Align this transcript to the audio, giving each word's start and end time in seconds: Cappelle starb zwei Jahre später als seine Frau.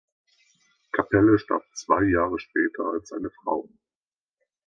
Cappelle 0.91 1.37
starb 1.37 1.63
zwei 1.75 2.05
Jahre 2.05 2.39
später 2.39 2.85
als 2.91 3.09
seine 3.09 3.29
Frau. 3.29 3.69